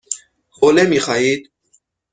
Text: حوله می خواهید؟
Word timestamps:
حوله 0.49 0.83
می 0.83 0.99
خواهید؟ 0.99 1.51